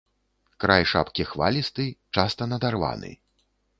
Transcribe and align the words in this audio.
Край 0.63 0.87
шапкі 0.93 1.27
хвалісты, 1.31 1.85
часта 2.19 2.43
надарваны. 2.51 3.11